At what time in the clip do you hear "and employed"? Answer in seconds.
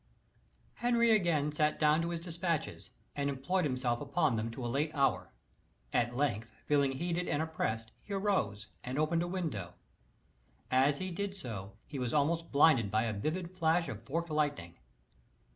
3.15-3.65